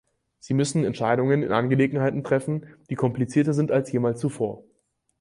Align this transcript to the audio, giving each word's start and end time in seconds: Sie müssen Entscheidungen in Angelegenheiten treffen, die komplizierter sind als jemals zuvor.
Sie 0.39 0.55
müssen 0.55 0.83
Entscheidungen 0.83 1.43
in 1.43 1.51
Angelegenheiten 1.51 2.23
treffen, 2.23 2.65
die 2.89 2.95
komplizierter 2.95 3.53
sind 3.53 3.71
als 3.71 3.91
jemals 3.91 4.19
zuvor. 4.19 4.63